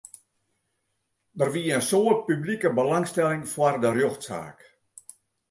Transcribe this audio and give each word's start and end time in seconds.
Der 1.41 1.49
wie 1.55 1.69
in 1.75 1.85
soad 1.89 2.17
publike 2.29 2.69
belangstelling 2.79 3.43
foar 3.53 3.75
de 3.83 3.89
rjochtsaak. 3.91 4.59